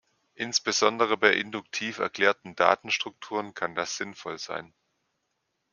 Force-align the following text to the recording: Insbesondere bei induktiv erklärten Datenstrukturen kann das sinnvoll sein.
Insbesondere 0.33 1.15
bei 1.15 1.31
induktiv 1.35 1.99
erklärten 1.99 2.55
Datenstrukturen 2.55 3.53
kann 3.53 3.75
das 3.75 3.97
sinnvoll 3.97 4.39
sein. 4.39 4.73